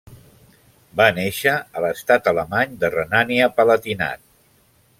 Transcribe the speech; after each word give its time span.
Va 1.01 1.05
néixer 1.17 1.53
a 1.59 1.83
l'estat 1.85 2.29
alemany 2.33 2.73
de 2.85 2.91
Renània-Palatinat. 2.97 4.25